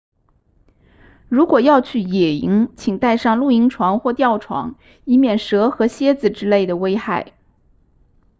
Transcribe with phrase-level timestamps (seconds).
[1.29, 7.33] 如果要去野营请带上露营床或吊床以免蛇和蝎子之类的危害